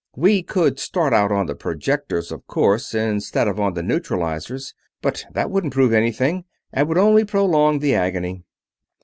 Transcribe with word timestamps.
We 0.15 0.41
could 0.41 0.79
start 0.79 1.13
out 1.13 1.31
on 1.31 1.45
the 1.45 1.53
projectors, 1.53 2.31
of 2.31 2.47
course, 2.47 2.95
instead 2.95 3.47
of 3.47 3.59
on 3.59 3.75
the 3.75 3.83
neutralizers, 3.83 4.73
but 4.99 5.25
that 5.31 5.51
wouldn't 5.51 5.73
prove 5.73 5.93
anything 5.93 6.45
and 6.73 6.87
would 6.87 6.97
only 6.97 7.23
prolong 7.23 7.77
the 7.77 7.93
agony." 7.93 8.43